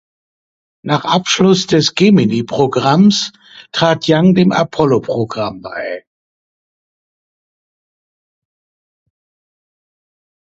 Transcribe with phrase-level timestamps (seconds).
[0.83, 3.33] Nach Abschluss des Gemini-Programms
[3.71, 6.05] trat Young dem Apollo-Programm bei.